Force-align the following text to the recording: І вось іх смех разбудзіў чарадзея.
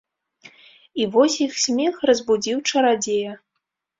І 1.01 1.05
вось 1.15 1.35
іх 1.47 1.53
смех 1.65 2.01
разбудзіў 2.11 2.57
чарадзея. 2.71 3.37